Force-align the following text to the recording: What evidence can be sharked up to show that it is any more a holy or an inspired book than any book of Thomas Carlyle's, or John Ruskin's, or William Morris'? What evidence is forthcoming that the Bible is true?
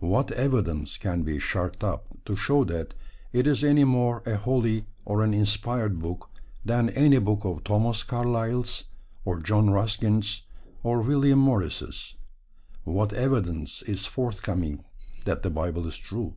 What 0.00 0.30
evidence 0.32 0.98
can 0.98 1.22
be 1.22 1.38
sharked 1.38 1.82
up 1.82 2.04
to 2.26 2.36
show 2.36 2.64
that 2.64 2.92
it 3.32 3.46
is 3.46 3.64
any 3.64 3.84
more 3.84 4.22
a 4.26 4.36
holy 4.36 4.84
or 5.06 5.24
an 5.24 5.32
inspired 5.32 5.98
book 6.00 6.28
than 6.62 6.90
any 6.90 7.18
book 7.18 7.46
of 7.46 7.64
Thomas 7.64 8.02
Carlyle's, 8.02 8.84
or 9.24 9.40
John 9.40 9.70
Ruskin's, 9.70 10.42
or 10.82 11.00
William 11.00 11.38
Morris'? 11.38 12.16
What 12.84 13.14
evidence 13.14 13.80
is 13.80 14.04
forthcoming 14.04 14.84
that 15.24 15.42
the 15.42 15.48
Bible 15.50 15.86
is 15.86 15.96
true? 15.96 16.34